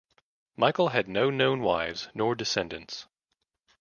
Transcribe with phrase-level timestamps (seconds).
[0.55, 3.05] Michael had no known wives nor descendants.